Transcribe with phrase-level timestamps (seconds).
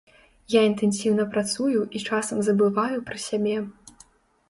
[0.53, 3.57] Я інтэнсіўна працую і часам забываю пра сябе.